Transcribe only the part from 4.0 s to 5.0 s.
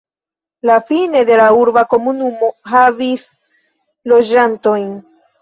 loĝantojn.